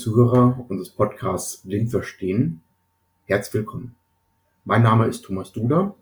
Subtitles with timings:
[0.00, 2.62] Zuhörer unseres Podcasts Blind Verstehen,
[3.26, 3.96] herzlich willkommen.
[4.64, 5.94] Mein Name ist Thomas Duda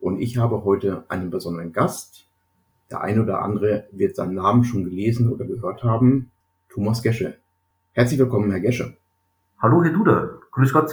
[0.00, 2.26] und ich habe heute einen besonderen Gast.
[2.90, 6.30] Der eine oder andere wird seinen Namen schon gelesen oder gehört haben.
[6.70, 7.36] Thomas Gesche.
[7.92, 8.96] Herzlich willkommen, Herr Gesche.
[9.58, 10.38] Hallo, Herr Duda.
[10.52, 10.92] Grüß Gott.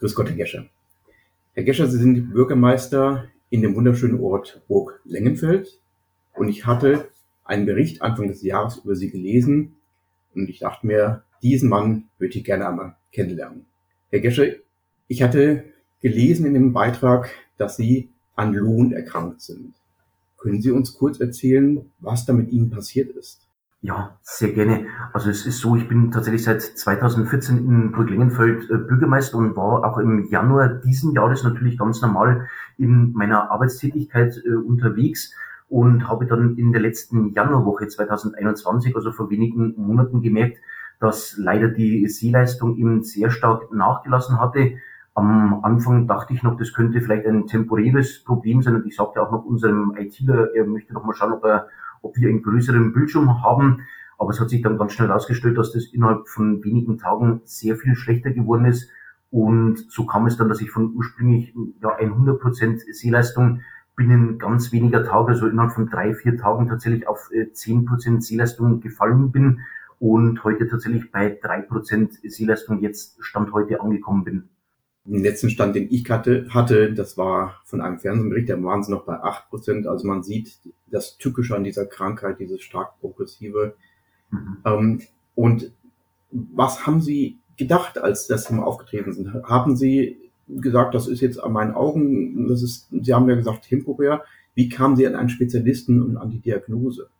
[0.00, 0.68] Grüß Gott, Herr Gesche.
[1.54, 5.80] Herr Gesche, Sie sind Bürgermeister in dem wunderschönen Ort Burg Lengenfeld
[6.34, 7.08] und ich hatte
[7.42, 9.76] einen Bericht Anfang des Jahres über Sie gelesen
[10.34, 13.66] und ich dachte mir, diesen Mann würde ich gerne einmal kennenlernen.
[14.10, 14.60] Herr Gesche,
[15.08, 15.64] ich hatte
[16.00, 19.74] gelesen in dem Beitrag, dass Sie an Lohn erkrankt sind.
[20.38, 23.46] Können Sie uns kurz erzählen, was da mit Ihnen passiert ist?
[23.82, 24.86] Ja, sehr gerne.
[25.14, 29.84] Also es ist so, ich bin tatsächlich seit 2014 in Burglingenfeld äh, Bürgermeister und war
[29.84, 35.32] auch im Januar diesen Jahres natürlich ganz normal in meiner Arbeitstätigkeit äh, unterwegs
[35.68, 40.58] und habe dann in der letzten Januarwoche 2021, also vor wenigen Monaten gemerkt,
[41.00, 44.74] dass leider die Sehleistung eben sehr stark nachgelassen hatte.
[45.14, 49.20] Am Anfang dachte ich noch, das könnte vielleicht ein temporäres Problem sein und ich sagte
[49.20, 51.68] auch noch unserem ITler, er möchte noch mal schauen, ob, er,
[52.02, 53.86] ob wir einen größeren Bildschirm haben.
[54.18, 57.76] Aber es hat sich dann ganz schnell herausgestellt, dass das innerhalb von wenigen Tagen sehr
[57.76, 58.90] viel schlechter geworden ist.
[59.30, 63.62] Und so kam es dann, dass ich von ursprünglich ja, 100% Sehleistung
[63.96, 68.22] binnen ganz weniger Tage, also innerhalb von drei, vier Tagen tatsächlich auf äh, zehn Prozent
[68.22, 69.60] Sehleistung gefallen bin
[70.00, 74.48] und heute tatsächlich bei drei Prozent Sehleistung jetzt Stand heute angekommen bin.
[75.04, 78.90] Den letzten Stand, den ich hatte, hatte, das war von einem Fernsehbericht, da waren sie
[78.90, 79.86] noch bei acht Prozent.
[79.86, 80.58] Also man sieht
[80.90, 83.74] das Tückische an dieser Krankheit, dieses stark progressive.
[84.30, 84.56] Mhm.
[84.64, 85.00] Ähm,
[85.34, 85.72] und
[86.30, 89.34] was haben Sie gedacht, als das Thema aufgetreten sind?
[89.44, 93.64] Haben Sie gesagt, das ist jetzt an meinen Augen, das ist, Sie haben ja gesagt,
[93.64, 94.24] temporär.
[94.54, 97.10] Wie kamen Sie an einen Spezialisten und an die Diagnose?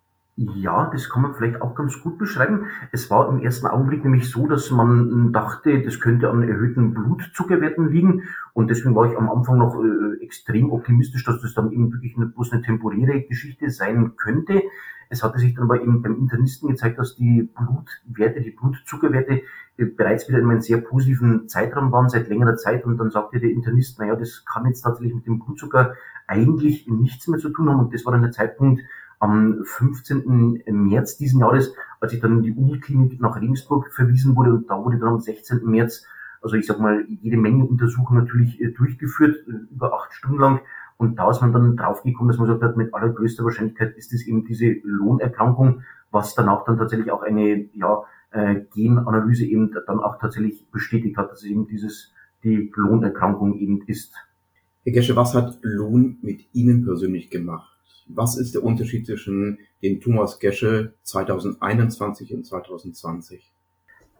[0.43, 2.65] Ja, das kann man vielleicht auch ganz gut beschreiben.
[2.93, 7.91] Es war im ersten Augenblick nämlich so, dass man dachte, das könnte an erhöhten Blutzuckerwerten
[7.91, 8.23] liegen.
[8.55, 12.17] Und deswegen war ich am Anfang noch äh, extrem optimistisch, dass das dann eben wirklich
[12.17, 14.63] eine, bloß eine temporäre Geschichte sein könnte.
[15.11, 19.43] Es hatte sich dann aber eben beim Internisten gezeigt, dass die Blutwerte, die Blutzuckerwerte
[19.77, 22.87] äh, bereits wieder in einem sehr positiven Zeitraum waren, seit längerer Zeit.
[22.87, 25.97] Und dann sagte der Internist, naja, das kann jetzt tatsächlich mit dem Blutzucker
[26.27, 27.81] eigentlich nichts mehr zu tun haben.
[27.81, 28.81] Und das war dann der Zeitpunkt,
[29.21, 30.63] am 15.
[30.67, 34.83] März diesen Jahres, als ich dann in die Uniklinik nach Regensburg verwiesen wurde und da
[34.83, 35.61] wurde dann am 16.
[35.65, 36.05] März,
[36.43, 40.61] also ich sag mal, jede Menge Untersuchungen natürlich äh, durchgeführt, äh, über acht Stunden lang.
[40.97, 44.27] Und da ist man dann draufgekommen, dass man gesagt hat, mit allergrößter Wahrscheinlichkeit ist es
[44.27, 50.19] eben diese Lohnerkrankung, was danach dann tatsächlich auch eine ja, äh, Genanalyse eben dann auch
[50.19, 54.15] tatsächlich bestätigt hat, dass es eben dieses die Lohnerkrankung eben ist.
[54.85, 57.70] Herr Gesche, was hat Lohn mit Ihnen persönlich gemacht?
[58.15, 63.53] Was ist der Unterschied zwischen dem Thomas Gesche 2021 und 2020?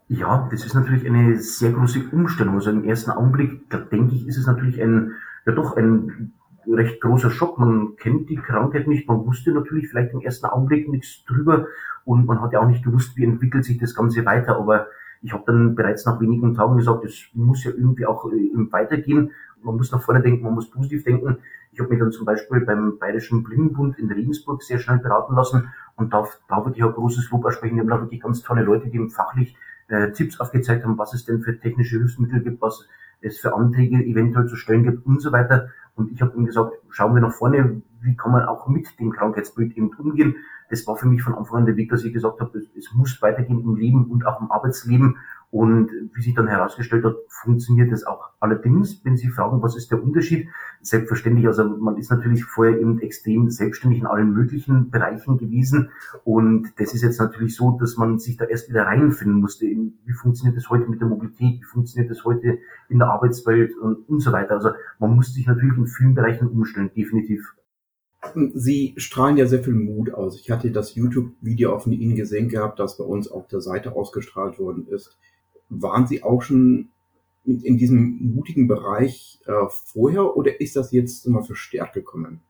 [0.07, 2.55] Ja, das ist natürlich eine sehr große Umstellung.
[2.55, 5.13] Also im ersten Augenblick, da denke ich, ist es natürlich ein,
[5.45, 6.33] ja doch ein
[6.67, 7.57] recht großer Schock.
[7.57, 11.67] Man kennt die Krankheit nicht, man wusste natürlich vielleicht im ersten Augenblick nichts drüber
[12.05, 14.57] und man hat ja auch nicht gewusst, wie entwickelt sich das Ganze weiter.
[14.57, 14.87] Aber
[15.21, 19.31] ich habe dann bereits nach wenigen Tagen gesagt, es muss ja irgendwie auch äh, weitergehen.
[19.63, 21.37] Man muss nach vorne denken, man muss positiv denken.
[21.71, 25.69] Ich habe mich dann zum Beispiel beim Bayerischen Blindenbund in Regensburg sehr schnell beraten lassen
[25.95, 27.75] und da, da würde ich auch großes Lob aussprechen.
[27.75, 29.55] Wir haben da wirklich ganz tolle Leute, die eben fachlich
[29.87, 32.87] äh, Tipps aufgezeigt haben, was es denn für technische Hilfsmittel gibt, was
[33.21, 35.69] es für Anträge eventuell zu stellen gibt und so weiter.
[35.95, 39.11] Und ich habe ihm gesagt, schauen wir nach vorne, wie kann man auch mit dem
[39.11, 40.35] Krankheitsbild eben umgehen.
[40.69, 43.21] Das war für mich von Anfang an der Weg, dass ich gesagt habe, es muss
[43.21, 45.17] weitergehen im Leben und auch im Arbeitsleben.
[45.51, 48.29] Und wie sich dann herausgestellt hat, funktioniert das auch.
[48.39, 50.47] Allerdings, wenn Sie fragen, was ist der Unterschied?
[50.81, 55.89] Selbstverständlich, also man ist natürlich vorher eben extrem selbstständig in allen möglichen Bereichen gewesen.
[56.23, 59.65] Und das ist jetzt natürlich so, dass man sich da erst wieder reinfinden musste.
[59.65, 61.59] Wie funktioniert das heute mit der Mobilität?
[61.59, 64.53] Wie funktioniert das heute in der Arbeitswelt und, und so weiter?
[64.53, 64.69] Also
[64.99, 67.55] man muss sich natürlich in vielen Bereichen umstellen, definitiv.
[68.53, 70.39] Sie strahlen ja sehr viel Mut aus.
[70.39, 74.59] Ich hatte das YouTube-Video von Ihnen gesehen gehabt, das bei uns auf der Seite ausgestrahlt
[74.59, 75.17] worden ist.
[75.71, 76.89] Waren Sie auch schon
[77.45, 82.41] in diesem mutigen Bereich äh, vorher oder ist das jetzt immer verstärkt gekommen?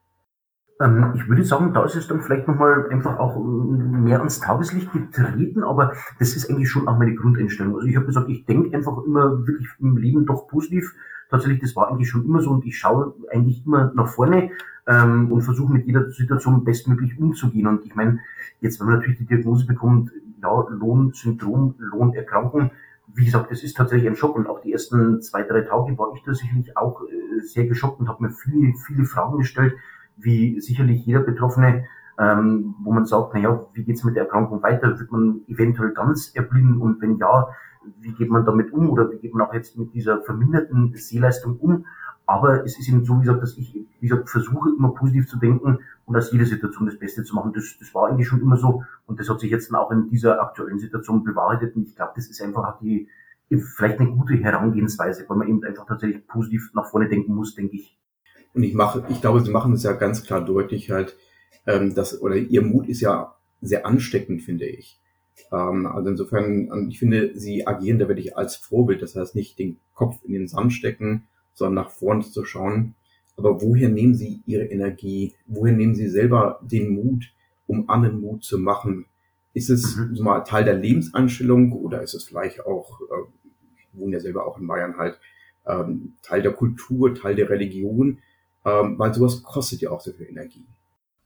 [0.81, 4.39] Ähm, ich würde sagen, da ist es dann vielleicht nochmal einfach auch ähm, mehr ans
[4.39, 7.75] Tageslicht getreten, aber das ist eigentlich schon auch meine Grundeinstellung.
[7.75, 10.93] Also ich habe gesagt, ich denke einfach immer wirklich im Leben doch positiv.
[11.29, 14.51] Tatsächlich, das war eigentlich schon immer so und ich schaue eigentlich immer nach vorne
[14.87, 17.67] ähm, und versuche mit jeder Situation bestmöglich umzugehen.
[17.67, 18.19] Und ich meine,
[18.59, 22.71] jetzt wenn man natürlich die Diagnose bekommt, ja, Lohnsyndrom, Lohnerkrankung,
[23.13, 26.13] wie gesagt, das ist tatsächlich ein Schock und auch die ersten zwei, drei Tage war
[26.15, 29.75] ich da sicherlich auch äh, sehr geschockt und habe mir viele, viele Fragen gestellt,
[30.17, 31.85] wie sicherlich jeder Betroffene.
[32.19, 34.99] ähm, wo man sagt, naja, wie geht's mit der Erkrankung weiter?
[34.99, 36.79] Wird man eventuell ganz erblinden?
[36.79, 37.47] Und wenn ja,
[37.99, 38.89] wie geht man damit um?
[38.89, 41.85] Oder wie geht man auch jetzt mit dieser verminderten Sehleistung um?
[42.31, 45.37] Aber es ist eben so, wie gesagt, dass ich, wie gesagt, versuche immer positiv zu
[45.37, 47.51] denken und aus jeder Situation das Beste zu machen.
[47.53, 48.85] Das, das war eigentlich schon immer so.
[49.05, 51.75] Und das hat sich jetzt auch in dieser aktuellen Situation bewahrheitet.
[51.75, 53.09] Und ich glaube, das ist einfach die,
[53.49, 57.75] vielleicht eine gute Herangehensweise, weil man eben einfach tatsächlich positiv nach vorne denken muss, denke
[57.75, 57.97] ich.
[58.53, 61.17] Und ich mache, ich glaube, Sie machen es ja ganz klar deutlich halt,
[61.67, 65.01] ähm, dass, oder Ihr Mut ist ja sehr ansteckend, finde ich.
[65.51, 69.01] Ähm, also insofern, ich finde, Sie agieren da wirklich als Vorbild.
[69.01, 71.27] Das heißt nicht den Kopf in den Sand stecken,
[71.61, 72.95] sondern nach vorne zu schauen.
[73.37, 75.33] Aber woher nehmen Sie Ihre Energie?
[75.47, 77.31] Woher nehmen Sie selber den Mut,
[77.67, 79.05] um anderen Mut zu machen?
[79.53, 80.15] Ist es mhm.
[80.15, 84.45] so mal Teil der Lebenseinstellung oder ist es vielleicht auch, äh, ich wohne ja selber
[84.45, 85.19] auch in Bayern halt,
[85.65, 88.19] ähm, Teil der Kultur, Teil der Religion?
[88.63, 90.65] Ähm, weil sowas kostet ja auch sehr viel Energie.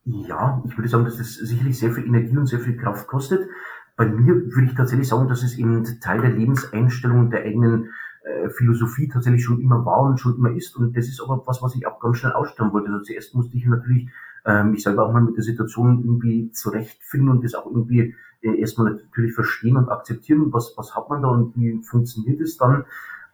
[0.06, 3.50] Ja, ich würde sagen, dass das sicherlich sehr viel Energie und sehr viel Kraft kostet.
[3.98, 7.90] Bei mir würde ich tatsächlich sagen, dass es eben Teil der Lebenseinstellung der eigenen
[8.26, 10.76] äh, Philosophie tatsächlich schon immer war und schon immer ist.
[10.76, 12.90] Und das ist aber was, was ich auch ganz schnell ausstellen wollte.
[12.92, 14.10] Also zuerst musste ich natürlich
[14.46, 18.60] äh, mich selber auch mal mit der Situation irgendwie zurechtfinden und das auch irgendwie äh,
[18.60, 22.86] erstmal natürlich verstehen und akzeptieren, was, was hat man da und wie funktioniert es dann.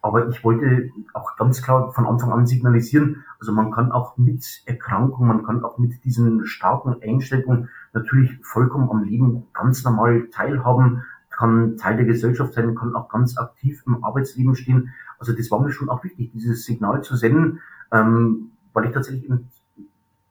[0.01, 4.43] Aber ich wollte auch ganz klar von Anfang an signalisieren, also man kann auch mit
[4.65, 11.03] Erkrankung, man kann auch mit diesen starken Einschränkungen natürlich vollkommen am Leben ganz normal teilhaben
[11.31, 14.93] kann Teil der Gesellschaft sein, kann auch ganz aktiv im Arbeitsleben stehen.
[15.17, 17.59] Also das war mir schon auch wichtig, dieses Signal zu senden,
[17.91, 19.49] ähm, weil ich tatsächlich eben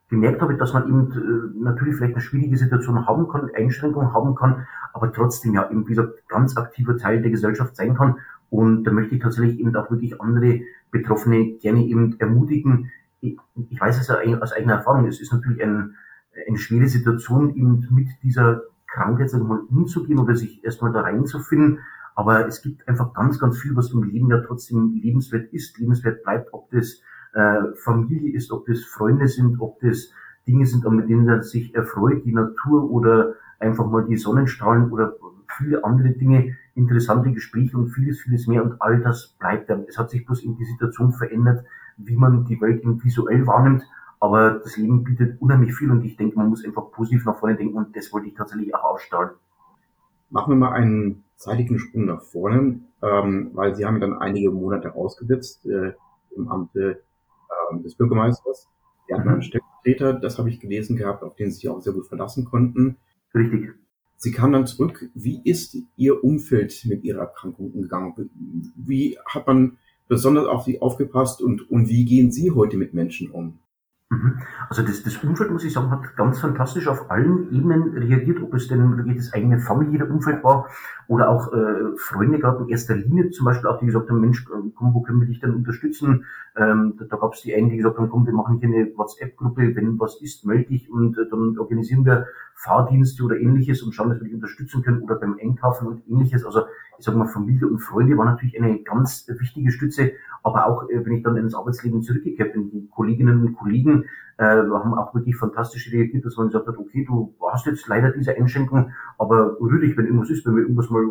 [0.08, 4.34] gemerkt habe, dass man eben äh, natürlich vielleicht eine schwierige Situation haben kann, Einschränkungen haben
[4.34, 8.16] kann, aber trotzdem ja eben, gesagt, ganz aktiver Teil der Gesellschaft sein kann.
[8.50, 12.90] Und da möchte ich tatsächlich eben auch wirklich andere Betroffene gerne eben ermutigen.
[13.20, 13.38] Ich,
[13.68, 15.94] ich weiß es ja aus eigener Erfahrung, es ist natürlich ein,
[16.48, 18.62] eine schwere Situation eben mit dieser
[18.92, 21.80] Krankheit sag mal, umzugehen oder sich erstmal da reinzufinden.
[22.14, 26.22] Aber es gibt einfach ganz, ganz viel, was im Leben ja trotzdem lebenswert ist, lebenswert
[26.22, 27.00] bleibt, ob das
[27.32, 30.12] äh, Familie ist, ob das Freunde sind, ob das
[30.46, 35.14] Dinge sind, mit denen er sich erfreut, die Natur oder einfach mal die Sonnenstrahlen oder
[35.56, 39.70] viele andere Dinge, interessante Gespräche und vieles, vieles mehr und all das bleibt.
[39.88, 41.64] Es hat sich bloß in die Situation verändert,
[41.96, 43.84] wie man die Welt visuell wahrnimmt
[44.20, 47.56] aber das Leben bietet unheimlich viel und ich denke, man muss einfach positiv nach vorne
[47.56, 49.30] denken und das wollte ich tatsächlich auch ausstrahlen.
[50.28, 54.88] Machen wir mal einen zeitigen Sprung nach vorne, ähm, weil Sie haben dann einige Monate
[54.88, 55.94] rausgesetzt äh,
[56.36, 57.02] im Amte
[57.72, 58.68] äh, des Bürgermeisters.
[59.08, 59.34] Sie hatten mhm.
[59.34, 62.44] einen Stellvertreter, das habe ich gelesen gehabt, auf den Sie sich auch sehr gut verlassen
[62.44, 62.98] konnten.
[63.34, 63.70] Richtig.
[64.16, 65.08] Sie kamen dann zurück.
[65.14, 68.30] Wie ist Ihr Umfeld mit Ihrer Erkrankung umgegangen?
[68.76, 69.78] Wie hat man
[70.08, 73.60] besonders auf Sie aufgepasst und, und wie gehen Sie heute mit Menschen um?
[74.10, 74.40] Mhm.
[74.68, 78.52] Also das, das Umfeld, muss ich sagen, hat ganz fantastisch auf allen Ebenen reagiert, ob
[78.54, 80.68] es denn wirklich das eigene familiäre Umfeld war
[81.06, 84.44] oder auch äh, Freunde gerade in erster Linie zum Beispiel auch, die gesagt haben, Mensch,
[84.46, 86.24] äh, komm, wo können wir dich denn unterstützen?
[86.56, 88.92] Ähm, da da gab es die einen, die gesagt haben, komm, wir machen hier eine
[88.96, 93.92] WhatsApp-Gruppe, wenn was ist, melde dich und äh, dann organisieren wir Fahrdienste oder ähnliches und
[93.94, 96.44] schauen, dass wir dich unterstützen können oder beim Einkaufen und ähnliches.
[96.44, 96.62] Also
[96.98, 101.04] ich sage mal, Familie und Freunde waren natürlich eine ganz wichtige Stütze, aber auch, äh,
[101.04, 103.99] wenn ich dann ins Arbeitsleben zurückgekehrt bin, die Kolleginnen und Kollegen
[104.38, 108.10] äh, haben auch wirklich fantastisch reagiert, dass man gesagt hat, okay, du hast jetzt leider
[108.10, 111.04] diese Einschränkung, aber rühr dich, wenn irgendwas ist, wenn wir irgendwas mal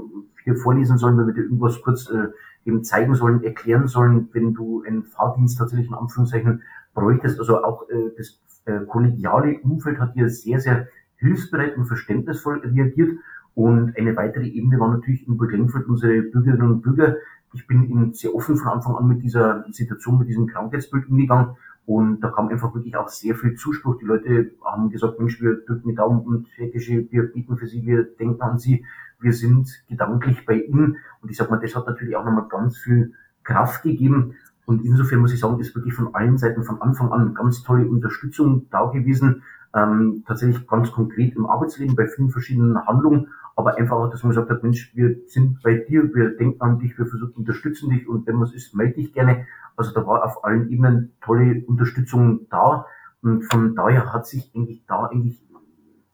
[0.44, 2.30] hier vorlesen sollen, wenn wir dir irgendwas kurz äh,
[2.66, 7.40] eben zeigen sollen, erklären sollen, wenn du einen Fahrdienst tatsächlich in Anführungszeichen bräuchtest.
[7.40, 8.42] Also auch äh, das
[8.88, 13.18] kollegiale Umfeld hat hier sehr, sehr hilfsbereit und verständnisvoll reagiert
[13.60, 17.18] und eine weitere Ebene war natürlich in Burg Lengfeld unsere Bürgerinnen und Bürger.
[17.54, 21.58] Ich bin ihnen sehr offen von Anfang an mit dieser Situation, mit diesem Krankheitsbild umgegangen.
[21.90, 23.98] Und da kam einfach wirklich auch sehr viel Zuspruch.
[23.98, 27.84] Die Leute haben gesagt, Mensch, wir drücken die Daumen und Heckisch, wir bieten für Sie,
[27.84, 28.86] wir denken an Sie,
[29.20, 30.98] wir sind gedanklich bei Ihnen.
[31.20, 34.36] Und ich sag mal, das hat natürlich auch nochmal ganz viel Kraft gegeben.
[34.68, 37.90] Und insofern muss ich sagen, ist wirklich von allen Seiten von Anfang an ganz tolle
[37.90, 39.42] Unterstützung da gewesen.
[39.74, 44.30] Ähm, tatsächlich ganz konkret im Arbeitsleben bei vielen verschiedenen Handlungen, aber einfach auch, dass man
[44.30, 48.08] gesagt hat, Mensch, wir sind bei dir, wir denken an dich, wir versuchen, unterstützen dich
[48.08, 49.48] und wenn was ist, melde dich gerne.
[49.76, 52.86] Also da war auf allen Ebenen tolle Unterstützung da
[53.22, 55.42] und von daher hat sich eigentlich da eigentlich,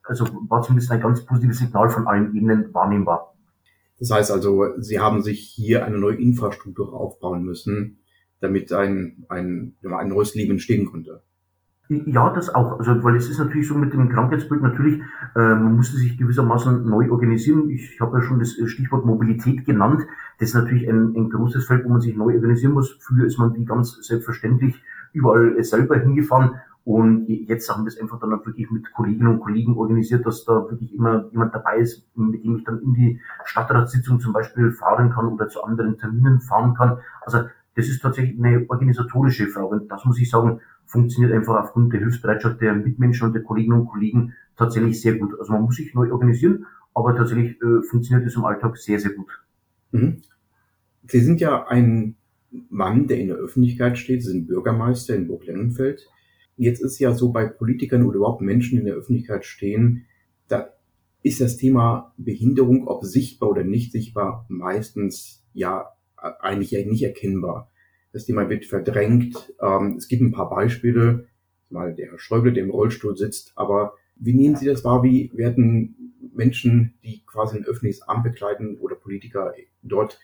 [0.01, 3.35] also war zumindest ein ganz positives Signal von allen Ebenen wahrnehmbar.
[3.99, 7.99] Das heißt also, Sie haben sich hier eine neue Infrastruktur aufbauen müssen,
[8.39, 11.21] damit ein, ein, ein neues Leben entstehen konnte.
[11.87, 12.79] Ja, das auch.
[12.79, 15.01] Also, weil es ist natürlich so mit dem Krankheitsbild natürlich,
[15.35, 17.69] äh, man musste sich gewissermaßen neu organisieren.
[17.69, 20.01] Ich habe ja schon das äh, Stichwort Mobilität genannt.
[20.39, 22.97] Das ist natürlich ein, ein großes Feld, wo man sich neu organisieren muss.
[23.01, 24.81] Früher ist man wie ganz selbstverständlich
[25.13, 26.55] überall selber hingefahren.
[26.85, 30.69] Und jetzt haben wir es einfach dann wirklich mit Kolleginnen und Kollegen organisiert, dass da
[30.69, 35.11] wirklich immer jemand dabei ist, mit dem ich dann in die Stadtratssitzung zum Beispiel fahren
[35.11, 36.97] kann oder zu anderen Terminen fahren kann.
[37.21, 37.39] Also
[37.75, 39.67] das ist tatsächlich eine organisatorische Frage.
[39.67, 43.81] Und das muss ich sagen, funktioniert einfach aufgrund der Hilfsbereitschaft der Mitmenschen und der Kolleginnen
[43.81, 45.37] und Kollegen tatsächlich sehr gut.
[45.39, 49.11] Also man muss sich neu organisieren, aber tatsächlich äh, funktioniert es im Alltag sehr, sehr
[49.11, 49.29] gut.
[49.91, 50.21] Mhm.
[51.07, 52.15] Sie sind ja ein
[52.69, 54.23] Mann, der in der Öffentlichkeit steht.
[54.23, 56.07] Sie sind Bürgermeister in Burg Lengenfeld.
[56.57, 60.05] Jetzt ist ja so bei Politikern oder überhaupt Menschen in der Öffentlichkeit stehen,
[60.47, 60.69] da
[61.21, 67.71] ist das Thema Behinderung, ob sichtbar oder nicht sichtbar, meistens ja eigentlich ja nicht erkennbar.
[68.15, 69.53] Das Thema wird verdrängt.
[69.62, 71.27] Ähm, es gibt ein paar Beispiele,
[71.69, 75.03] mal der Herr Schäuble, der im Rollstuhl sitzt, aber wie nehmen Sie das wahr?
[75.03, 79.53] Wie werden Menschen, die quasi ein öffentliches Amt bekleiden oder Politiker
[79.84, 80.17] dort,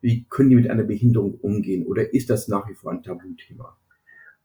[0.00, 1.84] wie können die mit einer Behinderung umgehen?
[1.84, 3.76] Oder ist das nach wie vor ein Tabuthema?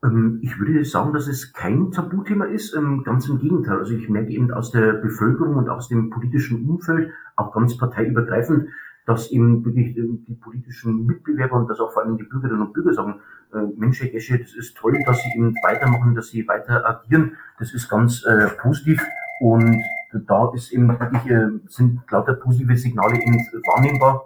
[0.04, 3.78] Ähm, ich würde sagen, dass es kein Tabuthema ist, ähm, ganz im Gegenteil.
[3.78, 8.68] Also ich merke eben aus der Bevölkerung und aus dem politischen Umfeld, auch ganz parteiübergreifend,
[9.06, 12.74] dass eben wirklich ähm, die politischen Mitbewerber und dass auch vor allem die Bürgerinnen und
[12.74, 13.22] Bürger sagen,
[13.54, 17.38] äh, Mensch, Herr Gesche, das ist toll, dass Sie eben weitermachen, dass Sie weiter agieren.
[17.58, 19.04] Das ist ganz äh, positiv
[19.40, 24.26] und da ist eben wirklich, äh, sind lauter positive Signale eben wahrnehmbar.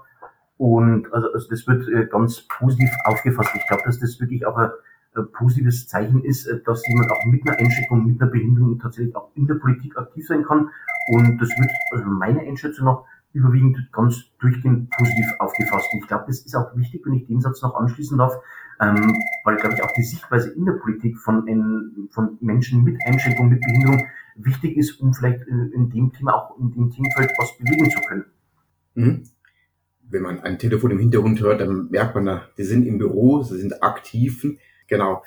[0.57, 3.51] Und also, also das wird äh, ganz positiv aufgefasst.
[3.55, 4.69] Ich glaube, dass das wirklich auch ein
[5.15, 9.15] äh, positives Zeichen ist, äh, dass jemand auch mit einer Einschränkung, mit einer Behinderung tatsächlich
[9.15, 10.69] auch in der Politik aktiv sein kann.
[11.07, 13.03] Und das wird also meiner Einschätzung nach
[13.33, 15.87] überwiegend ganz durchgehend positiv aufgefasst.
[15.93, 18.33] Und ich glaube, das ist auch wichtig, wenn ich den Satz noch anschließen darf,
[18.79, 19.13] ähm,
[19.43, 23.49] weil, glaube ich, auch die Sichtweise in der Politik von, ein, von Menschen mit Einschränkung,
[23.49, 27.57] mit Behinderung wichtig ist, um vielleicht in, in dem Thema, auch in dem Themenfeld was
[27.57, 28.25] bewegen zu können.
[28.95, 29.23] Mhm.
[30.09, 33.57] Wenn man ein Telefon im Hintergrund hört, dann merkt man, sie sind im Büro, sie
[33.57, 34.45] sind aktiv,
[34.87, 35.23] Genau.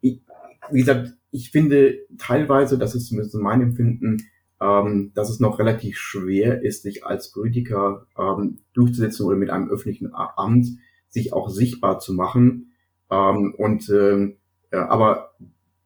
[0.00, 0.22] Ich,
[0.70, 4.18] wie gesagt, ich finde teilweise, das ist zumindest mein Empfinden,
[4.62, 9.68] ähm, dass es noch relativ schwer ist, sich als Politiker ähm, durchzusetzen oder mit einem
[9.68, 10.66] öffentlichen Amt
[11.08, 12.72] sich auch sichtbar zu machen.
[13.10, 14.36] Ähm, und äh,
[14.70, 15.32] aber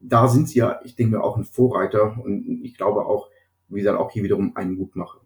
[0.00, 3.30] da sind sie ja, ich denke mir, auch ein Vorreiter und ich glaube auch,
[3.68, 5.21] wie gesagt, auch hier wiederum einen Mut machen.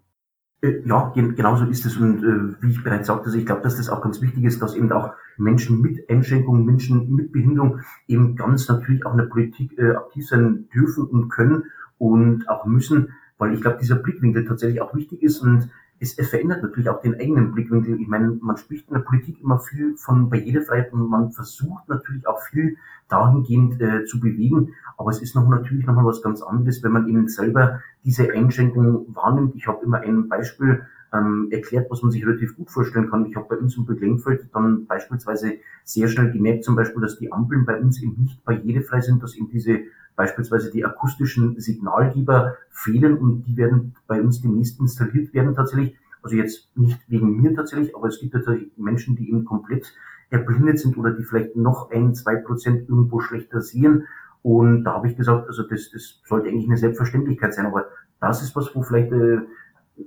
[0.63, 1.97] Äh, ja, genauso ist es.
[1.97, 4.63] Und äh, wie ich bereits sagte, also ich glaube, dass das auch ganz wichtig ist,
[4.63, 9.25] dass eben auch Menschen mit Einschränkungen, Menschen mit Behinderung eben ganz natürlich auch in der
[9.25, 11.65] Politik äh, aktiv sein dürfen und können
[11.99, 16.29] und auch müssen, weil ich glaube, dieser Blickwinkel tatsächlich auch wichtig ist und es, es
[16.29, 18.01] verändert natürlich auch den eigenen Blickwinkel.
[18.01, 22.27] Ich meine, man spricht in der Politik immer viel von Barrierefreiheit und man versucht natürlich
[22.27, 22.77] auch viel
[23.09, 24.75] dahingehend äh, zu bewegen.
[24.97, 29.15] Aber es ist noch natürlich nochmal was ganz anderes, wenn man eben selber diese Einschränkung
[29.15, 29.55] wahrnimmt.
[29.57, 33.27] Ich habe immer ein Beispiel ähm, erklärt, was man sich relativ gut vorstellen kann.
[33.27, 37.33] Ich habe bei uns im Beglengfeld dann beispielsweise sehr schnell gemerkt, zum Beispiel, dass die
[37.33, 39.81] Ampeln bei uns eben nicht barrierefrei sind, dass eben diese
[40.17, 45.97] beispielsweise die akustischen Signalgeber fehlen und die werden bei uns demnächst installiert werden tatsächlich.
[46.23, 49.95] Also jetzt nicht wegen mir tatsächlich, aber es gibt natürlich Menschen, die eben komplett
[50.29, 54.07] erblindet sind oder die vielleicht noch ein, zwei Prozent irgendwo schlechter sehen.
[54.43, 57.87] Und da habe ich gesagt, also das, das sollte eigentlich eine Selbstverständlichkeit sein, aber
[58.21, 59.41] das ist was, wo vielleicht, äh,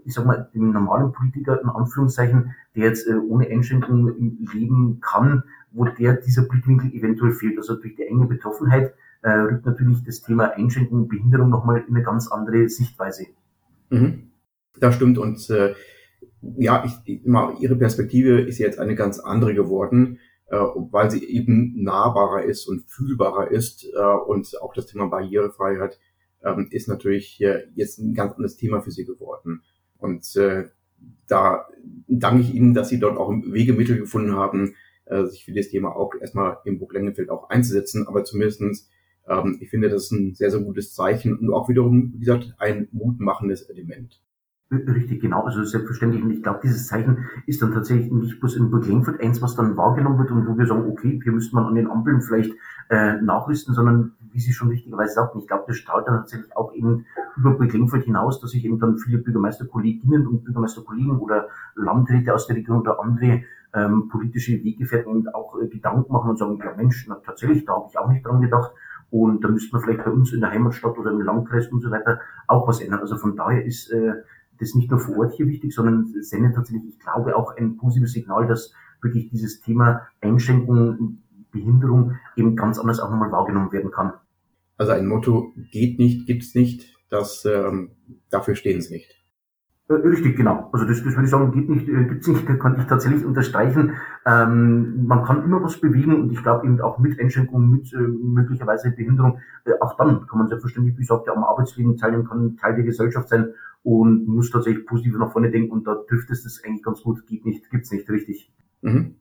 [0.05, 5.43] ich sag mal, dem normalen Politiker in Anführungszeichen, der jetzt äh, ohne Einschränkungen leben kann,
[5.71, 7.57] wo der dieser Blickwinkel eventuell fehlt.
[7.57, 12.03] Also durch die enge Betroffenheit äh, rückt natürlich das Thema Einschränkung, Behinderung nochmal in eine
[12.03, 13.25] ganz andere Sichtweise.
[13.89, 14.31] Mhm.
[14.79, 15.73] Das stimmt und äh,
[16.57, 21.83] ja, ich, immer, ihre Perspektive ist jetzt eine ganz andere geworden, äh, weil sie eben
[21.83, 26.00] nahbarer ist und fühlbarer ist äh, und auch das Thema Barrierefreiheit
[26.41, 29.62] äh, ist natürlich äh, jetzt ein ganz anderes Thema für sie geworden.
[30.03, 30.65] Und äh,
[31.27, 31.67] da
[32.07, 35.95] danke ich Ihnen, dass Sie dort auch Wegemittel gefunden haben, äh, sich für das Thema
[35.95, 38.89] auch erstmal im Burg Lengenfeld auch einzusetzen, aber zumindestens
[39.27, 42.53] ähm, ich finde, das ist ein sehr, sehr gutes Zeichen und auch wiederum, wie gesagt,
[42.57, 44.22] ein mutmachendes Element.
[44.72, 45.43] Richtig, genau.
[45.43, 46.24] Also selbstverständlich.
[46.24, 49.55] Und ich glaube, dieses Zeichen ist dann tatsächlich nicht bloß in Burg Lengfurt eins, was
[49.55, 52.53] dann wahrgenommen wird und wo wir sagen, okay, hier müsste man an den Ampeln vielleicht
[52.89, 56.74] äh, nachrüsten, sondern wie Sie schon richtigerweise sagten, ich glaube, das strahlt dann tatsächlich auch
[56.74, 57.05] eben
[57.38, 62.48] über Burg Lengfurt hinaus, dass sich eben dann viele Bürgermeisterkolleginnen und Bürgermeisterkollegen oder Landräte aus
[62.48, 63.43] der Region oder andere
[63.75, 67.74] ähm, politische Weggefährten eben auch äh, Gedanken machen und sagen, ja Mensch, na, tatsächlich, da
[67.74, 68.72] habe ich auch nicht dran gedacht.
[69.10, 71.91] Und da müsste man vielleicht bei uns in der Heimatstadt oder im Landkreis und so
[71.91, 73.01] weiter auch was ändern.
[73.01, 74.13] Also von daher ist äh,
[74.63, 78.13] das nicht nur vor Ort hier wichtig, sondern sendet tatsächlich, ich glaube, auch ein positives
[78.13, 81.20] Signal, dass wirklich dieses Thema Einschränkung,
[81.51, 84.13] Behinderung eben ganz anders auch nochmal wahrgenommen werden kann.
[84.77, 87.91] Also ein Motto geht nicht, gibt's nicht, das ähm,
[88.29, 89.23] dafür stehen sie nicht.
[89.93, 90.69] Äh, richtig, genau.
[90.71, 93.93] Also das, das würde ich sagen, geht nicht, äh, gibt's nicht, konnte ich tatsächlich unterstreichen.
[94.25, 97.97] Ähm, man kann immer was bewegen und ich glaube eben auch mit Einschränkungen, mit äh,
[97.97, 102.75] möglicherweise Behinderung, äh, auch dann kann man selbstverständlich, wie gesagt, am Arbeitsleben teilnehmen, kann Teil
[102.75, 106.62] der Gesellschaft sein und muss tatsächlich positiv nach vorne denken und da trifft es das
[106.63, 108.51] eigentlich ganz gut, geht nicht, gibt's nicht, richtig.
[108.81, 109.15] Mhm.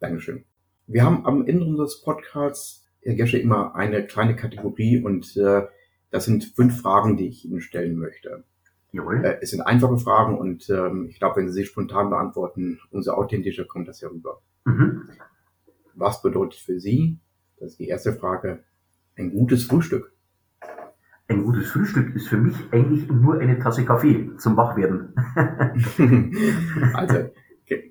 [0.00, 0.44] Dankeschön.
[0.86, 5.62] Wir haben am Ende unseres Podcasts, Herr Gesche, immer eine kleine Kategorie und äh,
[6.10, 8.44] das sind fünf Fragen, die ich Ihnen stellen möchte.
[8.92, 9.24] Jawohl.
[9.24, 13.12] Äh, es sind einfache Fragen und ähm, ich glaube, wenn Sie sie spontan beantworten, umso
[13.12, 14.40] authentischer kommt das herüber.
[14.64, 15.08] Mhm.
[15.94, 17.18] Was bedeutet für Sie,
[17.58, 18.64] das ist die erste Frage,
[19.16, 20.12] ein gutes Frühstück?
[21.28, 25.14] Ein gutes Frühstück ist für mich eigentlich nur eine Tasse Kaffee zum Wachwerden.
[26.94, 27.30] also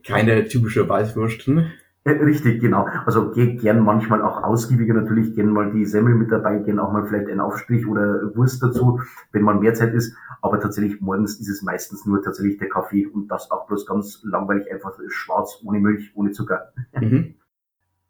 [0.05, 1.47] keine typische Weißwurst.
[1.47, 1.71] Ne?
[2.05, 2.87] Richtig, genau.
[3.05, 7.05] Also gern manchmal auch ausgiebiger natürlich, gern mal die Semmel mit dabei, gern auch mal
[7.05, 9.01] vielleicht ein Aufstrich oder Wurst dazu,
[9.31, 10.15] wenn man mehr Zeit ist.
[10.41, 14.21] Aber tatsächlich morgens ist es meistens nur tatsächlich der Kaffee und das auch bloß ganz
[14.23, 16.71] langweilig, einfach schwarz, ohne Milch, ohne Zucker.
[16.99, 17.35] Mhm.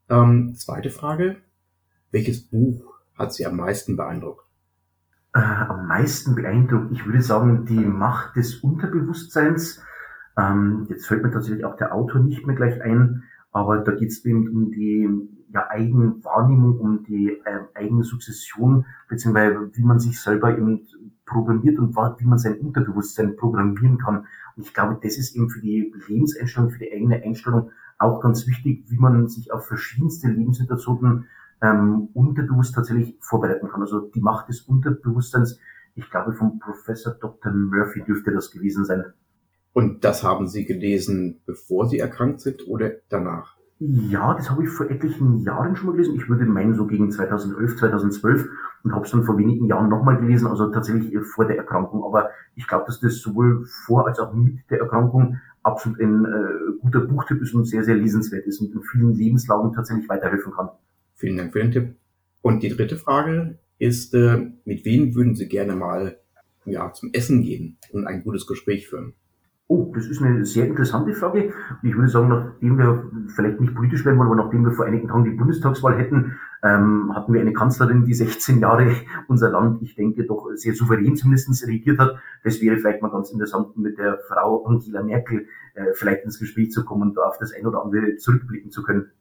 [0.10, 1.38] Ähm, zweite Frage.
[2.12, 4.44] Welches Buch hat Sie am meisten beeindruckt?
[5.34, 9.84] Äh, am meisten beeindruckt, ich würde sagen, die Macht des Unterbewusstseins.
[10.36, 13.24] Ähm, jetzt fällt mir tatsächlich auch der Autor nicht mehr gleich ein.
[13.52, 15.10] Aber da geht es eben um die
[15.52, 20.86] ja, Eigenwahrnehmung, um die äh, eigene Sukzession, beziehungsweise wie man sich selber eben
[21.26, 24.28] programmiert und wie man sein Unterbewusstsein programmieren kann.
[24.56, 28.48] Und ich glaube, das ist eben für die Lebenseinstellung, für die eigene Einstellung auch ganz
[28.48, 31.28] wichtig, wie man sich auf verschiedenste Lebenssituationen
[31.62, 33.82] ähm, unterbewusst tatsächlich vorbereiten kann.
[33.82, 35.60] Also die Macht des Unterbewusstseins,
[35.96, 37.52] ich glaube, vom Professor Dr.
[37.52, 39.06] Murphy dürfte das gewesen sein.
[39.80, 43.56] Und das haben Sie gelesen, bevor Sie erkrankt sind oder danach?
[43.80, 46.16] Ja, das habe ich vor etlichen Jahren schon mal gelesen.
[46.18, 48.50] Ich würde meinen, so gegen 2011, 2012
[48.84, 52.04] und habe es dann vor wenigen Jahren nochmal gelesen, also tatsächlich vor der Erkrankung.
[52.04, 56.78] Aber ich glaube, dass das sowohl vor als auch mit der Erkrankung absolut ein äh,
[56.82, 60.72] guter Buchtipp ist und sehr, sehr lesenswert ist und in vielen Lebenslagen tatsächlich weiterhelfen kann.
[61.16, 61.96] Vielen Dank für den Tipp.
[62.42, 66.18] Und die dritte Frage ist, äh, mit wem würden Sie gerne mal
[66.66, 69.14] ja, zum Essen gehen und ein gutes Gespräch führen?
[69.72, 71.54] Oh, das ist eine sehr interessante Frage.
[71.84, 75.08] Ich würde sagen, nachdem wir vielleicht nicht politisch werden wollen, aber nachdem wir vor einigen
[75.08, 78.96] Tagen die Bundestagswahl hätten, ähm, hatten wir eine Kanzlerin, die 16 Jahre
[79.28, 82.18] unser Land, ich denke, doch sehr souverän zumindest regiert hat.
[82.44, 86.72] Das wäre vielleicht mal ganz interessant, mit der Frau Angela Merkel äh, vielleicht ins Gespräch
[86.72, 89.12] zu kommen und auf das ein oder andere zurückblicken zu können.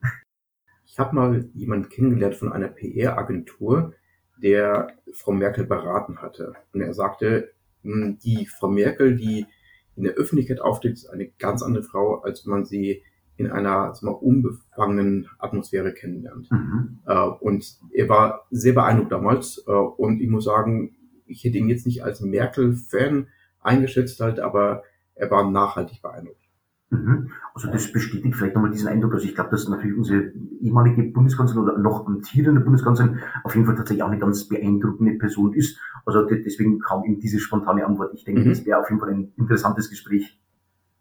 [0.87, 3.93] Ich habe mal jemanden kennengelernt von einer PR-Agentur,
[4.41, 6.53] der Frau Merkel beraten hatte.
[6.73, 7.51] Und er sagte,
[7.83, 9.45] hm, die Frau Merkel, die
[9.95, 13.03] in der Öffentlichkeit auftritt, ist eine ganz andere Frau, als man sie
[13.39, 16.51] in einer mal, unbefangenen Atmosphäre kennenlernt.
[16.51, 16.99] Mhm.
[17.05, 19.63] Äh, und er war sehr beeindruckt damals.
[19.65, 23.27] Äh, und ich muss sagen, ich hätte ihn jetzt nicht als Merkel-Fan
[23.61, 24.83] eingeschätzt halt, aber
[25.15, 26.48] er war nachhaltig beeindruckt.
[26.91, 27.29] Mhm.
[27.53, 29.13] Also das bestätigt vielleicht nochmal diesen Eindruck.
[29.13, 33.75] Also ich glaube, dass natürlich unsere ehemalige Bundeskanzlerin oder noch amtierende Bundeskanzlerin auf jeden Fall
[33.75, 35.77] tatsächlich auch eine ganz beeindruckende Person ist.
[36.05, 38.13] Also deswegen kam eben diese spontane Antwort.
[38.15, 38.49] Ich denke, mhm.
[38.49, 40.39] das wäre auf jeden Fall ein interessantes Gespräch.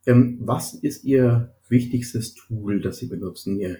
[0.07, 3.59] Ähm, was ist Ihr wichtigstes Tool, das Sie benutzen?
[3.59, 3.79] Ihr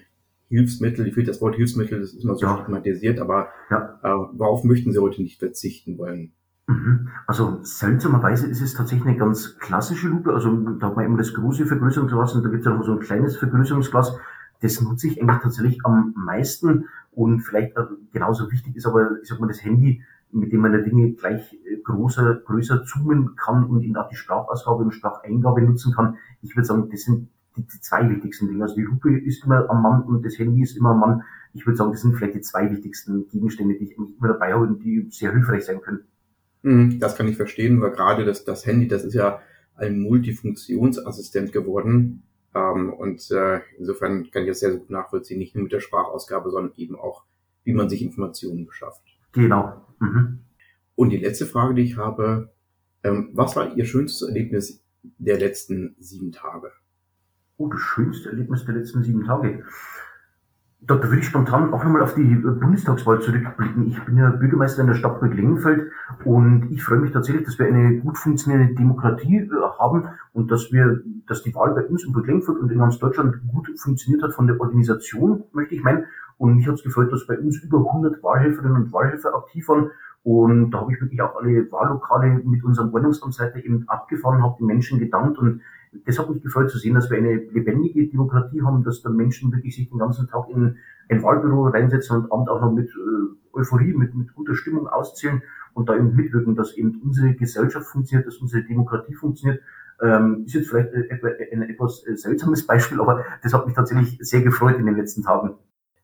[0.49, 2.55] Hilfsmittel, ich finde das Wort Hilfsmittel, das ist immer so ja.
[2.55, 3.99] stigmatisiert, aber ja.
[4.03, 6.33] äh, worauf möchten Sie heute nicht verzichten wollen?
[6.69, 7.07] Mhm.
[7.25, 10.31] Also seltsamerweise ist es tatsächlich eine ganz klassische Lupe.
[10.31, 12.99] Also da hat man eben das große Vergrößerungsglas und da gibt es noch so ein
[12.99, 14.15] kleines Vergrößerungsglas.
[14.61, 17.73] Das nutze ich eigentlich tatsächlich am meisten und vielleicht
[18.13, 21.53] genauso wichtig ist aber, ich sag mal, das Handy, mit dem man die Dinge gleich
[21.53, 26.17] äh, größer, größer zoomen kann und eben auch die Sprachausgabe und Spracheingabe nutzen kann.
[26.43, 28.61] Ich würde sagen, das sind die, die zwei wichtigsten Dinge.
[28.61, 31.23] Also die Lupe ist immer am Mann und das Handy ist immer am Mann.
[31.53, 34.67] Ich würde sagen, das sind vielleicht die zwei wichtigsten Gegenstände, die ich immer dabei habe
[34.67, 36.01] und die sehr hilfreich sein können.
[36.61, 39.41] Mhm, das kann ich verstehen, weil gerade das, das Handy, das ist ja
[39.75, 42.23] ein Multifunktionsassistent geworden.
[42.53, 45.79] Ähm, und äh, insofern kann ich das sehr, sehr gut nachvollziehen, nicht nur mit der
[45.79, 47.23] Sprachausgabe, sondern eben auch,
[47.63, 49.03] wie man sich Informationen beschafft.
[49.31, 49.85] Genau.
[49.99, 50.39] Mhm.
[50.95, 52.51] Und die letzte Frage, die ich habe,
[53.03, 54.83] ähm, was war Ihr schönstes Erlebnis
[55.17, 56.71] der letzten sieben Tage?
[57.57, 59.63] Oh, das schönste Erlebnis der letzten sieben Tage.
[60.81, 63.87] Da, würde ich spontan auch nochmal auf die äh, Bundestagswahl zurückblicken.
[63.87, 65.91] Ich bin ja Bürgermeister in der Stadt Burg-Lengenfeld
[66.23, 70.71] und ich freue mich tatsächlich, dass wir eine gut funktionierende Demokratie äh, haben und dass
[70.71, 74.33] wir, dass die Wahl bei uns in Burg-Lengenfeld und in ganz Deutschland gut funktioniert hat
[74.33, 76.05] von der Organisation, möchte ich meinen.
[76.37, 79.91] Und mich hat es gefreut, dass bei uns über 100 Wahlhelferinnen und Wahlhelfer aktiv waren.
[80.29, 84.67] Und da habe ich wirklich auch alle Wahllokale mit unserem Ordnungsamtsleiter eben abgefahren, habe den
[84.67, 85.61] Menschen gedankt und
[86.05, 89.51] das hat mich gefreut zu sehen, dass wir eine lebendige Demokratie haben, dass da Menschen
[89.51, 90.77] wirklich sich den ganzen Tag in
[91.09, 95.41] ein Wahlbüro reinsetzen und abend auch noch mit äh, Euphorie, mit, mit guter Stimmung auszählen
[95.73, 99.63] und da eben mitwirken, dass eben unsere Gesellschaft funktioniert, dass unsere Demokratie funktioniert.
[99.99, 104.77] Ähm, ist jetzt vielleicht ein, etwas seltsames Beispiel, aber das hat mich tatsächlich sehr gefreut
[104.77, 105.55] in den letzten Tagen.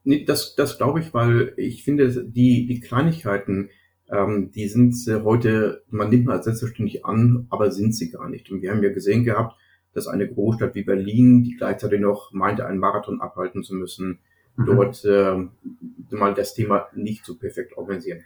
[0.03, 3.69] Nee, das, das glaube ich, weil ich finde, die, die Kleinigkeiten,
[4.09, 8.51] ähm, die sind heute, man nimmt mal als selbstverständlich an, aber sind sie gar nicht.
[8.51, 9.55] Und wir haben ja gesehen gehabt,
[9.93, 14.19] dass eine Großstadt wie Berlin, die gleichzeitig noch meinte, einen Marathon abhalten zu müssen,
[14.57, 14.65] mhm.
[14.65, 15.47] dort äh,
[16.11, 18.19] mal das Thema nicht so perfekt organisieren.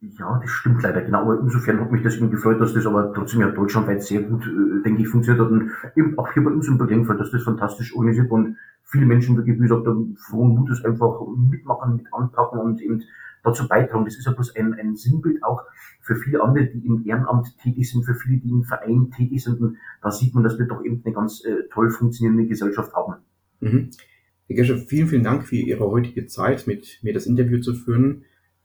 [0.00, 1.22] Ja, das stimmt leider, genau.
[1.22, 4.46] Aber insofern hat mich das eben gefreut, dass das aber trotzdem ja deutschlandweit sehr gut,
[4.46, 5.50] äh, denke ich, funktioniert hat.
[5.50, 9.36] Und eben auch hier bei uns im Berlinfeld, dass das fantastisch organisiert und viele Menschen
[9.36, 13.02] wirklich, wie gesagt, frohen Mutes einfach mitmachen, mit anpacken und eben
[13.42, 14.04] dazu beitragen.
[14.04, 15.62] Das ist ja bloß ein, ein Sinnbild auch
[16.00, 19.60] für viele andere, die im Ehrenamt tätig sind, für viele, die im Verein tätig sind.
[19.60, 23.16] Und da sieht man, dass wir doch eben eine ganz äh, toll funktionierende Gesellschaft haben.
[23.60, 23.90] Mhm.
[24.48, 28.24] Herr Gescher, vielen, vielen Dank für Ihre heutige Zeit, mit mir das Interview zu führen.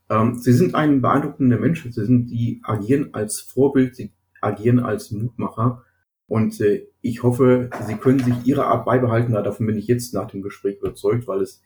[0.09, 1.83] Ähm, Sie sind ein beeindruckender Mensch.
[1.83, 5.83] Sie sind, die agieren als Vorbild, sie agieren als Mutmacher.
[6.27, 9.33] Und äh, ich hoffe, Sie können sich Ihre Art beibehalten.
[9.33, 11.62] Davon bin ich jetzt nach dem Gespräch überzeugt, weil es,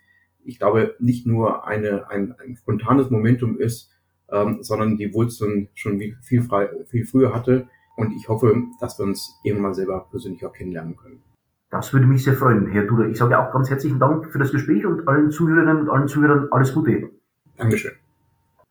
[0.47, 3.91] ich glaube, nicht nur eine, ein, ein spontanes Momentum ist,
[4.29, 7.67] ähm, sondern die Wurzeln schon viel, frei, viel früher hatte.
[7.95, 11.21] Und ich hoffe, dass wir uns irgendwann mal selber persönlich auch kennenlernen können.
[11.69, 13.07] Das würde mich sehr freuen, Herr Duder.
[13.09, 16.47] Ich sage auch ganz herzlichen Dank für das Gespräch und allen Zuhörerinnen und allen Zuhörern
[16.51, 17.09] alles Gute.
[17.57, 17.91] Dankeschön.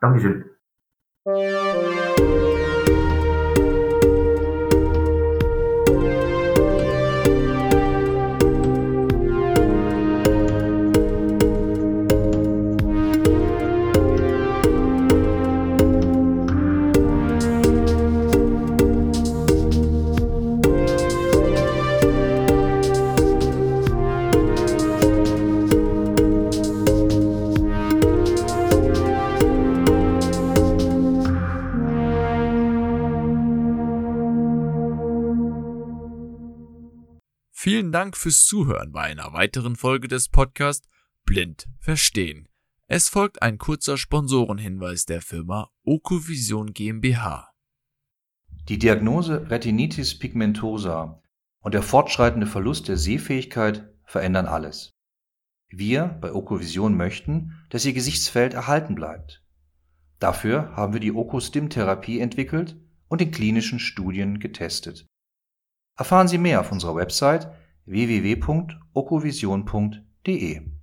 [0.01, 0.45] Dankeschön.
[37.77, 40.89] Vielen Dank fürs Zuhören bei einer weiteren Folge des Podcasts
[41.27, 42.49] Blind Verstehen.
[42.87, 47.53] Es folgt ein kurzer Sponsorenhinweis der Firma Okovision GmbH.
[48.71, 51.21] Die Diagnose Retinitis pigmentosa
[51.61, 54.93] und der fortschreitende Verlust der Sehfähigkeit verändern alles.
[55.69, 59.45] Wir bei Okovision möchten, dass Ihr Gesichtsfeld erhalten bleibt.
[60.19, 62.75] Dafür haben wir die Okostim-Therapie entwickelt
[63.09, 65.07] und in klinischen Studien getestet.
[65.99, 67.51] Erfahren Sie mehr auf unserer Website
[67.88, 70.76] www.okovision.de